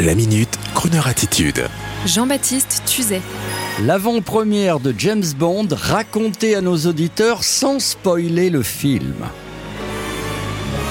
La 0.00 0.14
minute, 0.14 0.56
Kroneur 0.76 1.08
attitude. 1.08 1.64
Jean-Baptiste 2.06 2.82
Tuzet. 2.86 3.20
L'avant-première 3.82 4.78
de 4.78 4.94
James 4.96 5.24
Bond 5.36 5.66
racontée 5.72 6.54
à 6.54 6.60
nos 6.60 6.76
auditeurs 6.86 7.42
sans 7.42 7.80
spoiler 7.80 8.48
le 8.48 8.62
film. 8.62 9.16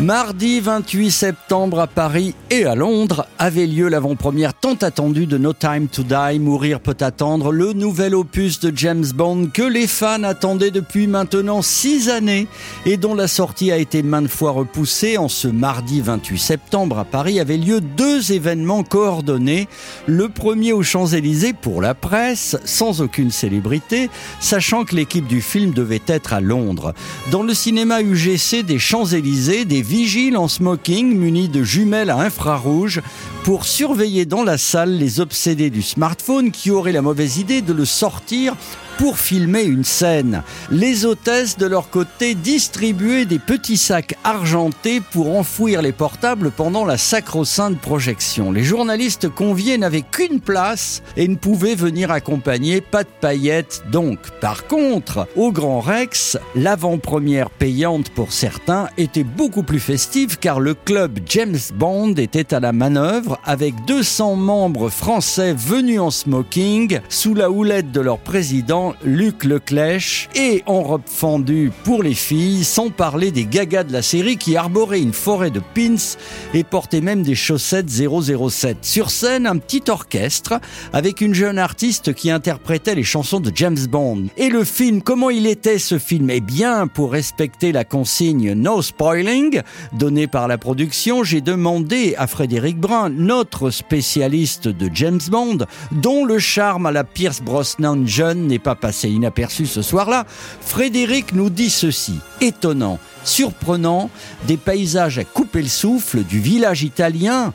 Mardi 0.00 0.58
28 0.58 1.10
septembre 1.12 1.78
à 1.78 1.86
Paris 1.86 2.34
et 2.50 2.64
à 2.64 2.74
Londres 2.74 3.26
avait 3.38 3.66
lieu 3.66 3.88
l'avant-première 3.88 4.52
tant 4.52 4.74
attendue 4.74 5.26
de 5.26 5.38
No 5.38 5.52
Time 5.52 5.86
to 5.86 6.02
Die, 6.02 6.40
Mourir 6.40 6.80
peut 6.80 6.96
attendre, 7.00 7.52
le 7.52 7.72
nouvel 7.72 8.16
opus 8.16 8.58
de 8.58 8.76
James 8.76 9.06
Bond 9.14 9.50
que 9.54 9.62
les 9.62 9.86
fans 9.86 10.24
attendaient 10.24 10.72
depuis 10.72 11.06
maintenant 11.06 11.62
six 11.62 12.08
années 12.08 12.48
et 12.84 12.96
dont 12.96 13.14
la 13.14 13.28
sortie 13.28 13.70
a 13.70 13.76
été 13.76 14.02
maintes 14.02 14.28
fois 14.28 14.50
repoussée. 14.50 15.18
En 15.18 15.28
ce 15.28 15.46
mardi 15.46 16.00
28 16.00 16.38
septembre 16.38 16.98
à 16.98 17.04
Paris 17.04 17.38
avait 17.38 17.56
lieu 17.56 17.80
deux 17.80 18.32
événements 18.32 18.82
coordonnés. 18.82 19.68
Le 20.06 20.28
premier 20.28 20.72
aux 20.72 20.82
Champs-Élysées 20.82 21.52
pour 21.52 21.80
la 21.80 21.94
presse, 21.94 22.56
sans 22.64 23.02
aucune 23.02 23.30
célébrité, 23.30 24.10
sachant 24.40 24.84
que 24.84 24.96
l'équipe 24.96 25.28
du 25.28 25.40
film 25.40 25.72
devait 25.72 26.02
être 26.08 26.32
à 26.32 26.40
Londres. 26.40 26.92
Dans 27.30 27.44
le 27.44 27.54
cinéma 27.54 28.02
UGC 28.02 28.64
des 28.64 28.80
Champs-Élysées, 28.80 29.64
vigiles 29.82 30.36
en 30.36 30.48
smoking 30.48 31.16
munis 31.16 31.48
de 31.48 31.62
jumelles 31.62 32.10
à 32.10 32.18
infrarouge 32.18 33.02
pour 33.44 33.66
surveiller 33.66 34.24
dans 34.24 34.44
la 34.44 34.56
salle 34.58 34.96
les 34.96 35.20
obsédés 35.20 35.70
du 35.70 35.82
smartphone 35.82 36.50
qui 36.50 36.70
auraient 36.70 36.92
la 36.92 37.02
mauvaise 37.02 37.38
idée 37.38 37.60
de 37.60 37.72
le 37.72 37.84
sortir 37.84 38.54
pour 39.02 39.18
filmer 39.18 39.64
une 39.64 39.82
scène. 39.82 40.44
Les 40.70 41.04
hôtesses, 41.04 41.58
de 41.58 41.66
leur 41.66 41.90
côté, 41.90 42.36
distribuaient 42.36 43.24
des 43.24 43.40
petits 43.40 43.76
sacs 43.76 44.16
argentés 44.22 45.00
pour 45.00 45.36
enfouir 45.36 45.82
les 45.82 45.90
portables 45.90 46.52
pendant 46.52 46.84
la 46.84 46.96
sacro-sainte 46.96 47.80
projection. 47.80 48.52
Les 48.52 48.62
journalistes 48.62 49.28
conviés 49.28 49.76
n'avaient 49.76 50.04
qu'une 50.08 50.38
place 50.38 51.02
et 51.16 51.26
ne 51.26 51.34
pouvaient 51.34 51.74
venir 51.74 52.12
accompagner, 52.12 52.80
pas 52.80 53.02
de 53.02 53.08
paillettes 53.20 53.82
donc. 53.90 54.20
Par 54.40 54.68
contre, 54.68 55.26
au 55.34 55.50
Grand 55.50 55.80
Rex, 55.80 56.38
l'avant-première 56.54 57.50
payante 57.50 58.08
pour 58.10 58.32
certains 58.32 58.88
était 58.98 59.24
beaucoup 59.24 59.64
plus 59.64 59.80
festive 59.80 60.38
car 60.38 60.60
le 60.60 60.74
club 60.74 61.18
James 61.26 61.58
Bond 61.74 62.14
était 62.14 62.54
à 62.54 62.60
la 62.60 62.70
manœuvre 62.70 63.40
avec 63.44 63.74
200 63.84 64.36
membres 64.36 64.90
français 64.90 65.54
venus 65.54 65.98
en 65.98 66.12
smoking 66.12 67.00
sous 67.08 67.34
la 67.34 67.50
houlette 67.50 67.90
de 67.90 68.00
leur 68.00 68.18
président 68.18 68.91
Luc 69.04 69.44
Leclèche 69.44 70.28
et 70.34 70.62
en 70.66 70.82
robe 70.82 71.02
fendue 71.06 71.70
pour 71.84 72.02
les 72.02 72.14
filles, 72.14 72.64
sans 72.64 72.90
parler 72.90 73.30
des 73.30 73.44
gagas 73.44 73.84
de 73.84 73.92
la 73.92 74.02
série 74.02 74.36
qui 74.36 74.56
arboraient 74.56 75.00
une 75.00 75.12
forêt 75.12 75.50
de 75.50 75.60
pins 75.74 76.16
et 76.54 76.64
portaient 76.64 77.00
même 77.00 77.22
des 77.22 77.34
chaussettes 77.34 77.88
007. 77.88 78.78
Sur 78.82 79.10
scène, 79.10 79.46
un 79.46 79.58
petit 79.58 79.82
orchestre 79.88 80.60
avec 80.92 81.20
une 81.20 81.34
jeune 81.34 81.58
artiste 81.58 82.14
qui 82.14 82.30
interprétait 82.30 82.94
les 82.94 83.02
chansons 83.02 83.40
de 83.40 83.52
James 83.54 83.86
Bond. 83.90 84.26
Et 84.36 84.48
le 84.48 84.64
film, 84.64 85.02
comment 85.02 85.30
il 85.30 85.46
était 85.46 85.78
ce 85.78 85.98
film? 85.98 86.30
Eh 86.30 86.40
bien, 86.40 86.86
pour 86.86 87.12
respecter 87.12 87.72
la 87.72 87.84
consigne 87.84 88.52
No 88.52 88.82
Spoiling 88.82 89.62
donnée 89.92 90.26
par 90.26 90.48
la 90.48 90.58
production, 90.58 91.24
j'ai 91.24 91.40
demandé 91.40 92.14
à 92.18 92.26
Frédéric 92.26 92.78
Brun, 92.78 93.10
notre 93.10 93.70
spécialiste 93.70 94.68
de 94.68 94.90
James 94.94 95.20
Bond, 95.30 95.58
dont 95.92 96.24
le 96.24 96.38
charme 96.38 96.86
à 96.86 96.92
la 96.92 97.04
Pierce 97.04 97.40
Brosnan 97.40 98.06
jeune 98.06 98.46
n'est 98.46 98.58
pas 98.58 98.71
passé 98.74 99.08
inaperçu 99.08 99.66
ce 99.66 99.82
soir-là, 99.82 100.26
Frédéric 100.60 101.32
nous 101.32 101.50
dit 101.50 101.70
ceci, 101.70 102.14
étonnant, 102.40 102.98
surprenant, 103.24 104.10
des 104.46 104.56
paysages 104.56 105.18
à 105.18 105.24
couper 105.24 105.62
le 105.62 105.68
souffle 105.68 106.22
du 106.22 106.40
village 106.40 106.82
italien, 106.82 107.52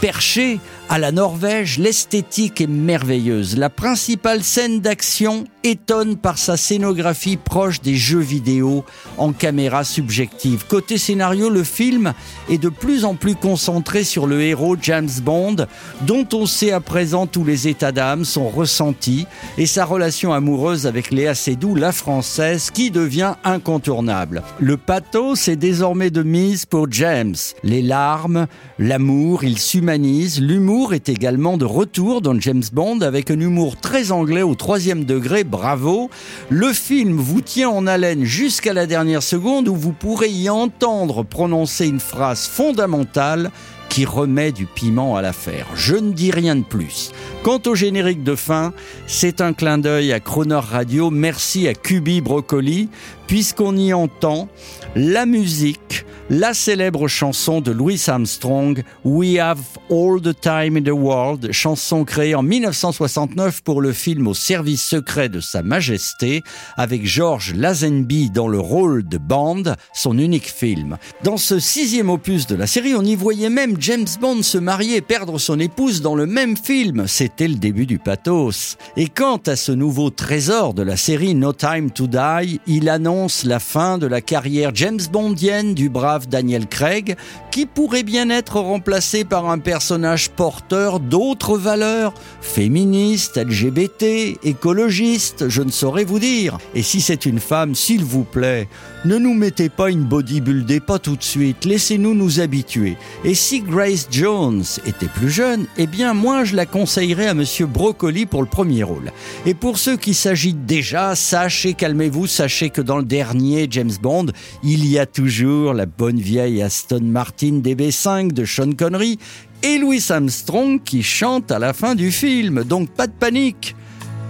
perché 0.00 0.60
à 0.90 0.98
la 0.98 1.12
Norvège, 1.12 1.78
l'esthétique 1.78 2.60
est 2.60 2.66
merveilleuse. 2.66 3.56
La 3.56 3.70
principale 3.70 4.42
scène 4.42 4.80
d'action 4.80 5.44
étonne 5.62 6.16
par 6.16 6.36
sa 6.36 6.58
scénographie 6.58 7.38
proche 7.38 7.80
des 7.80 7.94
jeux 7.94 8.20
vidéo 8.20 8.84
en 9.16 9.32
caméra 9.32 9.82
subjective. 9.82 10.66
Côté 10.68 10.98
scénario, 10.98 11.48
le 11.48 11.64
film 11.64 12.12
est 12.50 12.58
de 12.58 12.68
plus 12.68 13.06
en 13.06 13.14
plus 13.14 13.34
concentré 13.34 14.04
sur 14.04 14.26
le 14.26 14.42
héros 14.42 14.76
James 14.82 15.08
Bond, 15.22 15.66
dont 16.02 16.26
on 16.34 16.44
sait 16.44 16.72
à 16.72 16.80
présent 16.80 17.26
tous 17.26 17.44
les 17.44 17.66
états 17.66 17.92
d'âme, 17.92 18.26
son 18.26 18.48
ressenti 18.50 19.26
et 19.56 19.66
sa 19.66 19.86
relation 19.86 20.34
amoureuse 20.34 20.86
avec 20.86 21.10
Léa 21.10 21.34
Seydoux, 21.34 21.74
la 21.74 21.92
française, 21.92 22.70
qui 22.70 22.90
devient 22.90 23.34
incontournable. 23.42 24.42
Le 24.60 24.76
pathos 24.76 25.48
est 25.48 25.56
désormais 25.56 26.10
de 26.10 26.22
mise 26.22 26.66
pour 26.66 26.88
James. 26.90 27.36
Les 27.62 27.80
larmes, 27.80 28.46
l'amour, 28.78 29.44
il 29.44 29.58
s'humanise, 29.58 30.40
l'humour 30.42 30.73
est 30.92 31.08
également 31.08 31.56
de 31.56 31.64
retour 31.64 32.20
dans 32.20 32.38
James 32.40 32.64
Bond 32.72 33.00
avec 33.00 33.30
un 33.30 33.38
humour 33.38 33.76
très 33.76 34.10
anglais 34.10 34.42
au 34.42 34.56
troisième 34.56 35.04
degré, 35.04 35.44
bravo. 35.44 36.10
Le 36.48 36.72
film 36.72 37.16
vous 37.16 37.40
tient 37.40 37.68
en 37.68 37.86
haleine 37.86 38.24
jusqu'à 38.24 38.72
la 38.72 38.86
dernière 38.86 39.22
seconde 39.22 39.68
où 39.68 39.76
vous 39.76 39.92
pourrez 39.92 40.30
y 40.30 40.50
entendre 40.50 41.22
prononcer 41.22 41.86
une 41.86 42.00
phrase 42.00 42.46
fondamentale 42.46 43.52
qui 43.88 44.04
remet 44.04 44.50
du 44.50 44.66
piment 44.66 45.16
à 45.16 45.22
l'affaire. 45.22 45.68
Je 45.76 45.94
ne 45.94 46.12
dis 46.12 46.32
rien 46.32 46.56
de 46.56 46.64
plus. 46.64 47.12
Quant 47.44 47.60
au 47.66 47.76
générique 47.76 48.24
de 48.24 48.34
fin, 48.34 48.72
c'est 49.06 49.40
un 49.40 49.52
clin 49.52 49.78
d'œil 49.78 50.12
à 50.12 50.18
Croner 50.18 50.60
Radio. 50.60 51.10
Merci 51.10 51.68
à 51.68 51.74
Cubi 51.74 52.20
Brocoli, 52.20 52.88
puisqu'on 53.28 53.76
y 53.76 53.92
entend 53.92 54.48
la 54.96 55.24
musique 55.24 56.04
la 56.30 56.54
célèbre 56.54 57.06
chanson 57.06 57.60
de 57.60 57.70
Louis 57.70 58.00
Armstrong, 58.06 58.82
We 59.04 59.38
Have 59.38 59.60
All 59.90 60.20
the 60.22 60.38
Time 60.38 60.78
in 60.78 60.82
the 60.82 60.88
World, 60.88 61.52
chanson 61.52 62.04
créée 62.04 62.34
en 62.34 62.42
1969 62.42 63.62
pour 63.62 63.82
le 63.82 63.92
film 63.92 64.26
Au 64.26 64.34
service 64.34 64.82
secret 64.82 65.28
de 65.28 65.40
Sa 65.40 65.62
Majesté, 65.62 66.42
avec 66.76 67.04
George 67.04 67.54
Lazenby 67.54 68.30
dans 68.30 68.48
le 68.48 68.58
rôle 68.58 69.06
de 69.06 69.18
Bond, 69.18 69.74
son 69.92 70.18
unique 70.18 70.50
film. 70.50 70.96
Dans 71.22 71.36
ce 71.36 71.58
sixième 71.58 72.08
opus 72.08 72.46
de 72.46 72.54
la 72.54 72.66
série, 72.66 72.94
on 72.94 73.02
y 73.02 73.16
voyait 73.16 73.50
même 73.50 73.76
James 73.78 74.06
Bond 74.20 74.42
se 74.42 74.58
marier 74.58 74.96
et 74.96 75.02
perdre 75.02 75.38
son 75.38 75.60
épouse 75.60 76.00
dans 76.00 76.14
le 76.14 76.26
même 76.26 76.56
film. 76.56 77.06
C'était 77.06 77.48
le 77.48 77.56
début 77.56 77.86
du 77.86 77.98
pathos. 77.98 78.78
Et 78.96 79.08
quant 79.08 79.40
à 79.46 79.56
ce 79.56 79.72
nouveau 79.72 80.08
trésor 80.08 80.72
de 80.72 80.82
la 80.82 80.96
série 80.96 81.34
No 81.34 81.52
Time 81.52 81.90
to 81.90 82.06
Die, 82.06 82.60
il 82.66 82.88
annonce 82.88 83.44
la 83.44 83.58
fin 83.58 83.98
de 83.98 84.06
la 84.06 84.22
carrière 84.22 84.70
James 84.74 85.00
Bondienne 85.12 85.74
du 85.74 85.90
Daniel 86.20 86.66
Craig, 86.66 87.16
qui 87.50 87.66
pourrait 87.66 88.02
bien 88.02 88.30
être 88.30 88.60
remplacé 88.60 89.24
par 89.24 89.48
un 89.50 89.58
personnage 89.58 90.30
porteur 90.30 91.00
d'autres 91.00 91.58
valeurs, 91.58 92.14
féministe, 92.40 93.36
LGBT, 93.36 94.38
écologiste, 94.42 95.48
je 95.48 95.62
ne 95.62 95.70
saurais 95.70 96.04
vous 96.04 96.18
dire. 96.18 96.58
Et 96.74 96.82
si 96.82 97.00
c'est 97.00 97.26
une 97.26 97.40
femme, 97.40 97.74
s'il 97.74 98.04
vous 98.04 98.24
plaît, 98.24 98.68
ne 99.04 99.18
nous 99.18 99.34
mettez 99.34 99.68
pas 99.68 99.90
une 99.90 100.04
bodybuildée, 100.04 100.80
pas 100.80 100.98
tout 100.98 101.16
de 101.16 101.22
suite, 101.22 101.64
laissez-nous 101.64 102.14
nous 102.14 102.40
habituer. 102.40 102.96
Et 103.24 103.34
si 103.34 103.60
Grace 103.60 104.08
Jones 104.10 104.64
était 104.86 105.08
plus 105.08 105.30
jeune, 105.30 105.66
eh 105.76 105.86
bien 105.86 106.14
moi 106.14 106.44
je 106.44 106.56
la 106.56 106.66
conseillerais 106.66 107.26
à 107.26 107.34
Monsieur 107.34 107.66
Broccoli 107.66 108.26
pour 108.26 108.42
le 108.42 108.48
premier 108.48 108.82
rôle. 108.82 109.12
Et 109.46 109.54
pour 109.54 109.78
ceux 109.78 109.96
qui 109.96 110.14
s'agitent 110.14 110.66
déjà, 110.66 111.14
sachez, 111.14 111.74
calmez-vous, 111.74 112.26
sachez 112.26 112.70
que 112.70 112.80
dans 112.80 112.98
le 112.98 113.04
dernier 113.04 113.66
James 113.70 113.92
Bond, 114.00 114.26
il 114.62 114.86
y 114.86 114.98
a 114.98 115.06
toujours 115.06 115.74
la 115.74 115.86
bonne 115.86 116.03
vieille 116.12 116.62
Aston 116.62 117.00
Martin 117.02 117.60
DB5 117.60 118.32
de 118.32 118.44
Sean 118.44 118.72
Connery 118.72 119.18
et 119.62 119.78
Louis 119.78 120.02
Armstrong 120.10 120.82
qui 120.82 121.02
chante 121.02 121.50
à 121.50 121.58
la 121.58 121.72
fin 121.72 121.94
du 121.94 122.12
film. 122.12 122.64
Donc 122.64 122.90
pas 122.90 123.06
de 123.06 123.12
panique. 123.12 123.74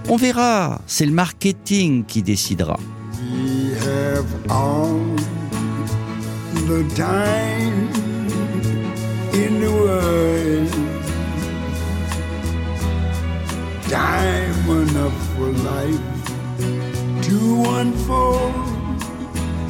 On 0.07 0.15
verra, 0.15 0.81
c'est 0.87 1.05
le 1.05 1.11
marketing 1.11 2.05
qui 2.05 2.21
décidera. 2.21 2.79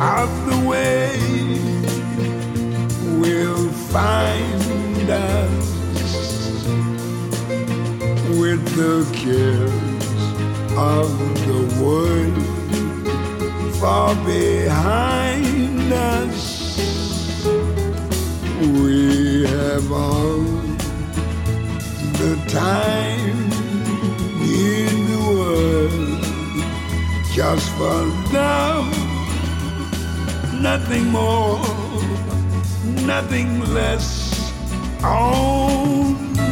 of 0.00 0.30
the 0.46 0.68
way 0.68 1.18
will 3.18 3.68
find 3.90 5.10
us 5.10 5.68
with 8.38 8.62
the 8.76 9.04
cares 9.12 9.72
of 10.76 11.08
the 11.46 11.62
world 11.82 12.48
far 13.80 14.14
behind 14.24 15.92
us. 15.92 16.76
We 18.60 19.46
have 19.46 19.90
all 19.90 20.42
the 22.20 22.36
time 22.48 23.52
in 24.42 24.94
the 25.10 25.20
world 25.28 26.22
just 27.32 27.68
for 27.76 27.98
love, 28.32 28.97
nothing 30.60 31.06
more, 31.06 31.60
nothing 33.06 33.60
less. 33.72 34.52
Only 35.04 36.47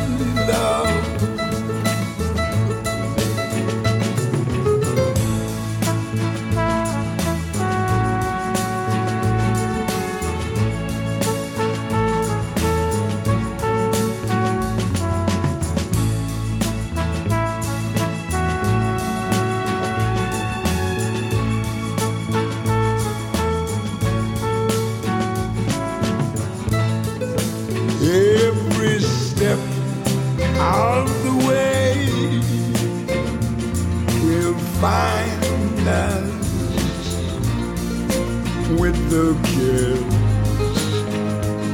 with 38.74 38.98
the 39.10 39.32
kiss 39.44 40.00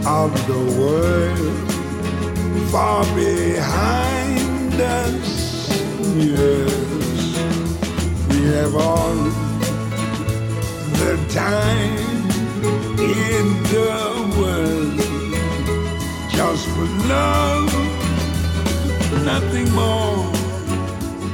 of 0.06 0.30
the 0.46 0.62
world 0.78 1.72
far 2.70 3.02
behind 3.14 4.74
us. 4.74 5.70
Yes, 6.14 7.38
we 8.28 8.42
have 8.52 8.74
all 8.76 9.14
the 11.00 11.16
time 11.30 12.20
in 13.00 13.62
the 13.72 13.92
world 14.38 14.98
just 16.30 16.68
for 16.68 16.88
love, 17.08 17.72
nothing 19.24 19.70
more, 19.72 20.30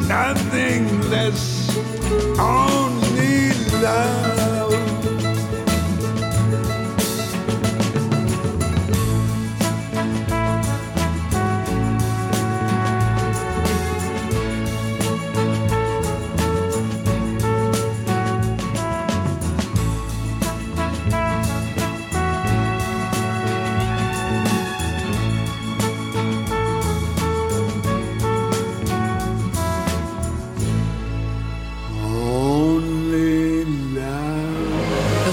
nothing 0.06 1.10
less, 1.10 1.76
only 2.38 3.52
love. 3.82 4.47